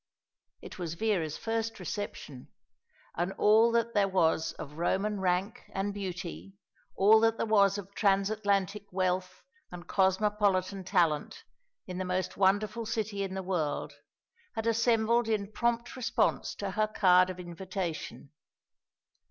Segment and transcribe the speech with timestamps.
[0.63, 2.47] It was Vera's first reception;
[3.15, 6.55] and all that there was of Roman rank and beauty,
[6.95, 11.43] all that there was of transatlantic wealth and cosmopolitan talent
[11.85, 13.93] in the most wonderful city in the world
[14.55, 18.31] had assembled in prompt response to her card of invitation.